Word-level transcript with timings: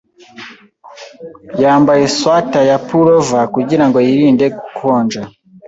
Yambaye 1.63 2.03
swater 2.17 2.63
ya 2.69 2.77
pullover 2.87 3.43
kugirango 3.55 3.97
yirinde 4.07 4.45
gukonja. 4.57 5.21